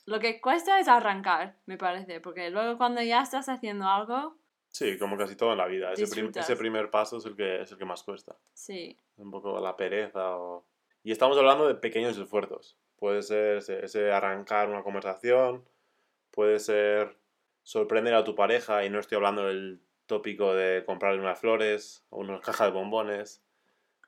lo 0.06 0.18
que 0.18 0.40
cuesta 0.40 0.80
es 0.80 0.88
arrancar, 0.88 1.56
me 1.66 1.78
parece, 1.78 2.20
porque 2.20 2.50
luego 2.50 2.76
cuando 2.76 3.02
ya 3.02 3.22
estás 3.22 3.48
haciendo 3.48 3.86
algo, 3.86 4.36
Sí, 4.70 4.96
como 4.98 5.16
casi 5.18 5.34
todo 5.36 5.52
en 5.52 5.58
la 5.58 5.66
vida. 5.66 5.92
Ese, 5.92 6.04
prim- 6.14 6.32
ese 6.40 6.56
primer 6.56 6.90
paso 6.90 7.18
es 7.18 7.26
el, 7.26 7.36
que, 7.36 7.60
es 7.62 7.72
el 7.72 7.78
que 7.78 7.84
más 7.84 8.02
cuesta. 8.02 8.36
sí, 8.54 8.96
Un 9.16 9.30
poco 9.30 9.58
la 9.60 9.76
pereza 9.76 10.36
o... 10.36 10.64
Y 11.02 11.12
estamos 11.12 11.36
hablando 11.38 11.66
de 11.66 11.74
pequeños 11.74 12.16
esfuerzos. 12.16 12.76
Puede 12.96 13.22
ser 13.22 13.56
ese, 13.58 13.84
ese 13.84 14.12
arrancar 14.12 14.68
una 14.68 14.82
conversación, 14.82 15.64
puede 16.30 16.58
ser 16.60 17.16
sorprender 17.62 18.14
a 18.14 18.24
tu 18.24 18.34
pareja, 18.34 18.84
y 18.84 18.90
no 18.90 18.98
estoy 19.00 19.16
hablando 19.16 19.46
del 19.46 19.80
tópico 20.06 20.54
de 20.54 20.84
comprarle 20.84 21.20
unas 21.20 21.38
flores 21.40 22.04
o 22.10 22.18
una 22.18 22.40
caja 22.40 22.64
de 22.66 22.70
bombones. 22.70 23.42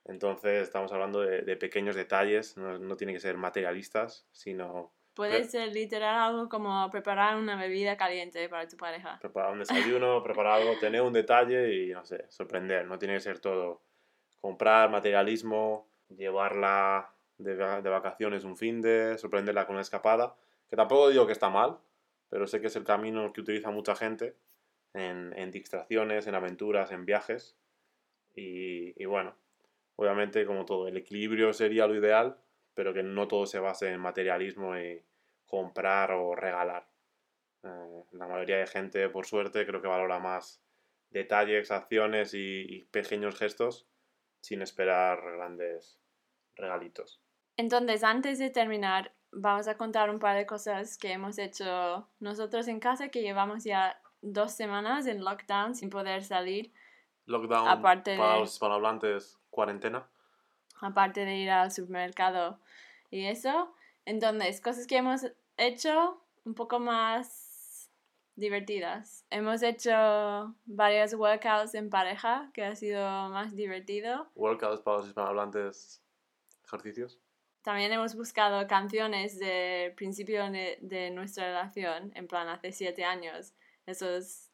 Entonces 0.04 0.62
estamos 0.62 0.92
hablando 0.92 1.20
de, 1.20 1.42
de 1.42 1.56
pequeños 1.56 1.94
detalles, 1.96 2.56
no, 2.56 2.78
no 2.78 2.96
tienen 2.96 3.14
que 3.16 3.20
ser 3.20 3.36
materialistas, 3.36 4.26
sino 4.32 4.92
puede 5.14 5.44
ser 5.44 5.72
literal 5.72 6.16
algo 6.16 6.48
como 6.48 6.90
preparar 6.90 7.36
una 7.36 7.56
bebida 7.56 7.96
caliente 7.96 8.48
para 8.48 8.66
tu 8.66 8.76
pareja. 8.76 9.18
preparar 9.20 9.52
un 9.52 9.58
desayuno, 9.98 10.22
preparar 10.22 10.60
algo, 10.60 10.78
tener 10.78 11.02
un 11.02 11.12
detalle 11.12 11.74
y, 11.74 11.90
no 11.90 12.04
sé, 12.04 12.26
sorprender. 12.28 12.86
No 12.86 12.98
tiene 12.98 13.14
que 13.14 13.20
ser 13.20 13.38
todo 13.38 13.82
comprar 14.40 14.90
materialismo, 14.90 15.88
llevarla 16.08 17.14
de, 17.38 17.54
de 17.56 17.90
vacaciones 17.90 18.44
un 18.44 18.56
fin 18.56 18.80
de, 18.80 19.16
sorprenderla 19.18 19.66
con 19.66 19.76
una 19.76 19.82
escapada, 19.82 20.36
que 20.68 20.76
tampoco 20.76 21.10
digo 21.10 21.26
que 21.26 21.32
está 21.32 21.48
mal, 21.48 21.78
pero 22.28 22.46
sé 22.46 22.60
que 22.60 22.66
es 22.66 22.76
el 22.76 22.84
camino 22.84 23.32
que 23.32 23.40
utiliza 23.40 23.70
mucha 23.70 23.94
gente 23.94 24.36
en, 24.94 25.32
en 25.36 25.50
distracciones, 25.50 26.26
en 26.26 26.34
aventuras, 26.34 26.90
en 26.90 27.04
viajes. 27.04 27.56
Y, 28.34 29.00
y 29.00 29.04
bueno, 29.04 29.36
obviamente 29.96 30.46
como 30.46 30.64
todo, 30.64 30.88
el 30.88 30.96
equilibrio 30.96 31.52
sería 31.52 31.86
lo 31.86 31.94
ideal, 31.94 32.38
pero 32.74 32.92
que 32.94 33.02
no 33.02 33.28
todo 33.28 33.46
se 33.46 33.58
base 33.58 33.88
en 33.90 34.00
materialismo 34.00 34.76
y 34.78 35.02
comprar 35.46 36.12
o 36.12 36.34
regalar. 36.34 36.88
Eh, 37.64 38.04
la 38.12 38.26
mayoría 38.26 38.58
de 38.58 38.66
gente, 38.66 39.08
por 39.08 39.26
suerte, 39.26 39.66
creo 39.66 39.80
que 39.82 39.88
valora 39.88 40.18
más 40.18 40.62
detalles, 41.10 41.70
acciones 41.70 42.34
y, 42.34 42.62
y 42.68 42.84
pequeños 42.84 43.38
gestos 43.38 43.86
sin 44.40 44.62
esperar 44.62 45.20
grandes 45.22 46.00
regalitos. 46.56 47.20
Entonces, 47.56 48.02
antes 48.02 48.38
de 48.38 48.50
terminar, 48.50 49.12
vamos 49.30 49.68
a 49.68 49.76
contar 49.76 50.10
un 50.10 50.18
par 50.18 50.36
de 50.36 50.46
cosas 50.46 50.96
que 50.98 51.12
hemos 51.12 51.38
hecho 51.38 52.08
nosotros 52.18 52.66
en 52.68 52.80
casa, 52.80 53.10
que 53.10 53.22
llevamos 53.22 53.64
ya 53.64 54.00
dos 54.20 54.52
semanas 54.52 55.06
en 55.06 55.22
lockdown 55.24 55.74
sin 55.74 55.90
poder 55.90 56.22
salir, 56.24 56.72
Lockdown 57.26 57.68
Aparte 57.68 58.16
para 58.16 58.34
de- 58.34 58.40
los 58.40 58.54
hispanohablantes, 58.54 59.38
cuarentena. 59.50 60.08
Aparte 60.82 61.24
de 61.24 61.36
ir 61.36 61.50
al 61.50 61.72
supermercado 61.72 62.58
y 63.10 63.24
eso. 63.24 63.74
Entonces, 64.04 64.60
cosas 64.60 64.86
que 64.86 64.96
hemos 64.96 65.26
hecho 65.56 66.20
un 66.44 66.54
poco 66.54 66.78
más 66.78 67.90
divertidas. 68.36 69.24
Hemos 69.30 69.62
hecho 69.62 70.54
varios 70.64 71.14
workouts 71.14 71.74
en 71.74 71.90
pareja, 71.90 72.50
que 72.52 72.64
ha 72.64 72.74
sido 72.74 73.02
más 73.28 73.54
divertido. 73.54 74.28
Workouts 74.34 74.80
para 74.80 74.98
los 74.98 75.08
hispanohablantes, 75.08 76.02
ejercicios. 76.64 77.18
También 77.62 77.92
hemos 77.92 78.16
buscado 78.16 78.66
canciones 78.66 79.38
del 79.38 79.92
principio 79.94 80.50
de, 80.50 80.78
de 80.80 81.10
nuestra 81.10 81.46
relación, 81.46 82.10
en 82.16 82.26
plan 82.26 82.48
hace 82.48 82.72
siete 82.72 83.04
años, 83.04 83.54
esos 83.86 84.50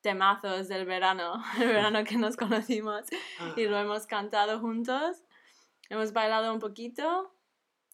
temazos 0.00 0.68
del 0.68 0.84
verano, 0.84 1.42
el 1.60 1.68
verano 1.68 2.04
que 2.04 2.16
nos 2.16 2.36
conocimos 2.36 3.04
y 3.56 3.64
lo 3.64 3.78
hemos 3.78 4.06
cantado 4.06 4.60
juntos. 4.60 5.22
Hemos 5.90 6.12
bailado 6.12 6.54
un 6.54 6.60
poquito. 6.60 7.34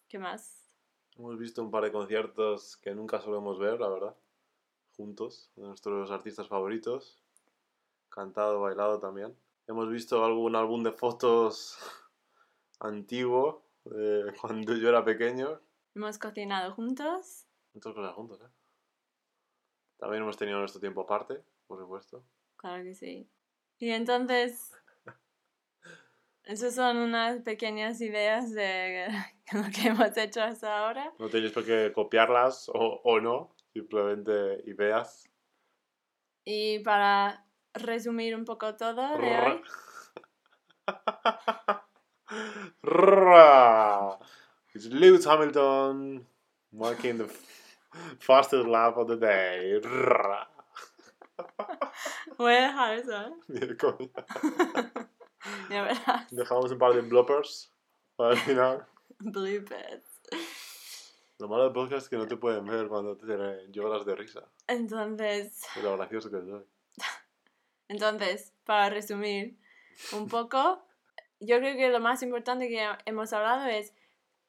¿Qué 0.06 0.18
más? 0.18 0.70
Hemos 1.16 1.38
visto 1.38 1.62
un 1.62 1.70
par 1.70 1.82
de 1.82 1.90
conciertos 1.90 2.76
que 2.76 2.94
nunca 2.94 3.22
solemos 3.22 3.58
ver, 3.58 3.80
la 3.80 3.88
verdad. 3.88 4.14
Juntos, 4.98 5.50
de 5.56 5.62
nuestros 5.62 6.10
artistas 6.10 6.46
favoritos. 6.46 7.18
Cantado, 8.10 8.60
bailado 8.60 9.00
también. 9.00 9.34
Hemos 9.66 9.88
visto 9.88 10.22
algún 10.22 10.56
álbum 10.56 10.82
de 10.82 10.92
fotos 10.92 11.78
antiguo, 12.80 13.64
de 13.86 14.30
cuando 14.42 14.74
yo 14.74 14.90
era 14.90 15.02
pequeño. 15.02 15.58
Hemos 15.94 16.18
cocinado 16.18 16.74
juntos. 16.74 17.46
Muchas 17.72 17.94
cosas 17.94 18.14
juntos, 18.14 18.42
¿eh? 18.42 18.50
También 19.96 20.22
hemos 20.22 20.36
tenido 20.36 20.58
nuestro 20.58 20.82
tiempo 20.82 21.00
aparte, 21.00 21.42
por 21.66 21.80
supuesto. 21.80 22.22
Claro 22.56 22.84
que 22.84 22.94
sí. 22.94 23.26
Y 23.78 23.88
entonces, 23.88 24.74
esas 26.46 26.76
son 26.76 26.96
unas 26.98 27.42
pequeñas 27.42 28.00
ideas 28.00 28.52
de 28.52 29.08
lo 29.52 29.64
que 29.74 29.88
hemos 29.88 30.16
hecho 30.16 30.40
hasta 30.42 30.78
ahora. 30.78 31.12
No 31.18 31.28
tenéis 31.28 31.50
por 31.52 31.64
qué 31.64 31.92
copiarlas 31.92 32.68
o, 32.68 33.00
o 33.04 33.20
no, 33.20 33.54
simplemente 33.72 34.62
ideas. 34.66 35.28
Y 36.44 36.78
para 36.80 37.44
resumir 37.74 38.36
un 38.36 38.44
poco 38.44 38.76
todo 38.76 39.18
de 39.18 39.38
hoy. 39.38 39.60
It's 44.74 44.86
Lewis 44.86 45.26
Hamilton 45.26 46.26
making 46.70 47.18
the 47.18 47.28
fastest 48.20 48.68
lap 48.68 48.96
of 48.98 49.08
the 49.08 49.16
day. 49.16 49.80
Voy 52.38 52.52
a 52.52 52.66
dejar 52.66 52.98
eso, 52.98 53.22
¿eh? 53.22 53.32
de. 55.68 56.26
Dejamos 56.30 56.70
un 56.70 56.78
par 56.78 56.94
de 56.94 57.02
bloopers 57.02 57.72
para 58.16 58.32
el 58.32 58.38
final. 58.38 58.86
Bloopers. 59.18 60.04
Lo 61.38 61.48
malo 61.48 61.64
del 61.64 61.72
podcast 61.72 62.04
es 62.04 62.08
que 62.08 62.16
no 62.16 62.26
te 62.26 62.36
pueden 62.36 62.64
ver 62.64 62.88
cuando 62.88 63.16
te 63.16 63.26
lloras 63.70 64.06
de 64.06 64.14
risa. 64.14 64.42
Entonces, 64.66 65.62
De 65.74 65.82
lo 65.82 65.96
gracioso 65.96 66.30
que 66.30 66.40
soy. 66.40 66.64
entonces, 67.88 68.52
para 68.64 68.90
resumir, 68.90 69.58
un 70.12 70.28
poco. 70.28 70.82
Yo 71.40 71.58
creo 71.58 71.76
que 71.76 71.90
lo 71.90 72.00
más 72.00 72.22
importante 72.22 72.68
que 72.68 72.88
hemos 73.04 73.32
hablado 73.32 73.66
es 73.66 73.92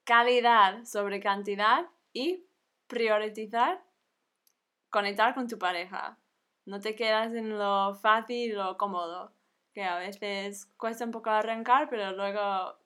calidad 0.06 0.86
sobre 0.86 1.20
cantidad 1.20 1.88
y 2.14 2.46
priorizar 2.88 3.84
conectar 4.90 5.36
con 5.36 5.48
tu 5.48 5.58
pareja. 5.58 6.18
No 6.66 6.80
te 6.80 6.96
quedas 6.96 7.34
en 7.34 7.58
lo 7.58 7.96
fácil 7.96 8.56
lo 8.56 8.78
cómodo, 8.78 9.34
que 9.78 9.84
a 9.84 10.00
veces 10.00 10.66
cuesta 10.76 11.06
un 11.06 11.12
poco 11.12 11.30
arrancar, 11.30 11.88
pero 11.88 12.12
luego 12.12 12.80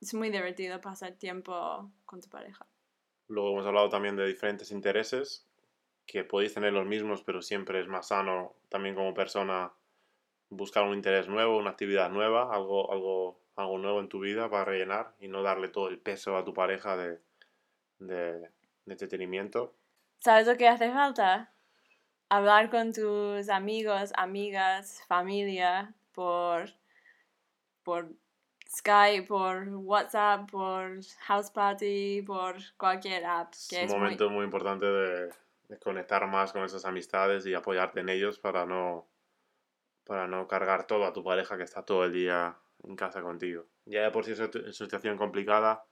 es 0.00 0.14
muy 0.14 0.30
divertido 0.30 0.80
pasar 0.80 1.14
tiempo 1.14 1.90
con 2.04 2.20
tu 2.20 2.28
pareja. 2.28 2.64
Luego 3.26 3.50
hemos 3.50 3.66
hablado 3.66 3.88
también 3.88 4.14
de 4.14 4.24
diferentes 4.24 4.70
intereses, 4.70 5.48
que 6.06 6.22
podéis 6.22 6.54
tener 6.54 6.72
los 6.72 6.86
mismos, 6.86 7.24
pero 7.24 7.42
siempre 7.42 7.80
es 7.80 7.88
más 7.88 8.06
sano 8.06 8.54
también 8.68 8.94
como 8.94 9.14
persona 9.14 9.72
buscar 10.48 10.84
un 10.84 10.94
interés 10.94 11.26
nuevo, 11.26 11.58
una 11.58 11.70
actividad 11.70 12.08
nueva, 12.08 12.54
algo, 12.54 12.92
algo, 12.92 13.40
algo 13.56 13.78
nuevo 13.78 13.98
en 13.98 14.08
tu 14.08 14.20
vida 14.20 14.48
para 14.48 14.64
rellenar 14.64 15.16
y 15.18 15.26
no 15.26 15.42
darle 15.42 15.66
todo 15.66 15.88
el 15.88 15.98
peso 15.98 16.36
a 16.36 16.44
tu 16.44 16.54
pareja 16.54 16.96
de, 16.96 17.18
de, 17.98 18.48
entretenimiento. 18.86 19.74
¿Sabes 20.20 20.46
lo 20.46 20.56
que 20.56 20.68
hace 20.68 20.92
falta? 20.92 21.52
Hablar 22.28 22.70
con 22.70 22.92
tus 22.92 23.48
amigos, 23.48 24.12
amigas, 24.14 25.02
familia 25.08 25.96
por, 26.18 26.68
por 27.84 28.08
Skype, 28.68 29.28
por 29.28 29.68
WhatsApp, 29.68 30.50
por 30.50 30.98
House 31.20 31.50
Party, 31.52 32.22
por 32.22 32.56
cualquier 32.76 33.24
app. 33.24 33.52
Que 33.70 33.84
es 33.84 33.92
un 33.92 34.00
momento 34.00 34.28
muy, 34.28 34.44
importante 34.44 34.84
de, 34.84 35.32
conectar 35.78 36.26
más 36.26 36.52
con 36.52 36.64
esas 36.64 36.84
amistades 36.84 37.46
y 37.46 37.54
apoyarte 37.54 38.00
en 38.00 38.08
ellos 38.08 38.40
para 38.40 38.66
no, 38.66 39.06
para 40.02 40.26
no 40.26 40.48
cargar 40.48 40.88
todo 40.88 41.04
a 41.04 41.12
tu 41.12 41.22
pareja 41.22 41.56
que 41.56 41.62
está 41.62 41.84
todo 41.84 42.04
el 42.04 42.12
día 42.12 42.56
en 42.82 42.96
casa 42.96 43.22
contigo. 43.22 43.66
Ya 43.84 44.02
de 44.02 44.10
por 44.10 44.24
sí 44.24 44.32
es 44.32 44.40
una 44.40 44.72
situación 44.72 45.16
complicada 45.16 45.84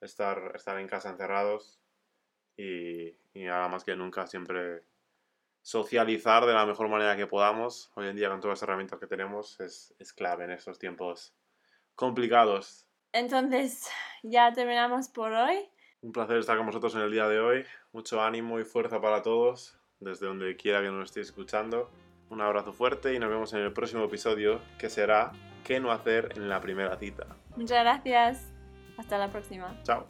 estar, 0.00 0.52
estar 0.54 0.78
en 0.78 0.88
casa 0.88 1.10
encerrados 1.10 1.78
y, 2.56 3.08
y 3.34 3.44
nada 3.44 3.68
más 3.68 3.84
que 3.84 3.94
nunca 3.96 4.26
siempre 4.26 4.82
socializar 5.68 6.46
de 6.46 6.54
la 6.54 6.64
mejor 6.64 6.88
manera 6.88 7.14
que 7.14 7.26
podamos. 7.26 7.90
Hoy 7.94 8.06
en 8.06 8.16
día 8.16 8.30
con 8.30 8.40
todas 8.40 8.56
las 8.56 8.62
herramientas 8.62 8.98
que 8.98 9.06
tenemos 9.06 9.60
es, 9.60 9.94
es 9.98 10.14
clave 10.14 10.44
en 10.44 10.52
estos 10.52 10.78
tiempos 10.78 11.34
complicados. 11.94 12.86
Entonces, 13.12 13.86
ya 14.22 14.50
terminamos 14.54 15.10
por 15.10 15.30
hoy. 15.30 15.68
Un 16.00 16.12
placer 16.12 16.38
estar 16.38 16.56
con 16.56 16.64
vosotros 16.64 16.94
en 16.94 17.02
el 17.02 17.12
día 17.12 17.28
de 17.28 17.38
hoy. 17.38 17.66
Mucho 17.92 18.22
ánimo 18.22 18.58
y 18.58 18.64
fuerza 18.64 18.98
para 19.02 19.20
todos, 19.20 19.78
desde 20.00 20.26
donde 20.26 20.56
quiera 20.56 20.80
que 20.80 20.88
nos 20.88 21.10
estéis 21.10 21.26
escuchando. 21.26 21.90
Un 22.30 22.40
abrazo 22.40 22.72
fuerte 22.72 23.12
y 23.12 23.18
nos 23.18 23.28
vemos 23.28 23.52
en 23.52 23.60
el 23.60 23.74
próximo 23.74 24.04
episodio, 24.04 24.62
que 24.78 24.88
será 24.88 25.32
¿Qué 25.64 25.80
no 25.80 25.92
hacer 25.92 26.32
en 26.34 26.48
la 26.48 26.62
primera 26.62 26.96
cita? 26.96 27.26
Muchas 27.54 27.80
gracias. 27.82 28.54
Hasta 28.96 29.18
la 29.18 29.30
próxima. 29.30 29.78
Chao. 29.82 30.08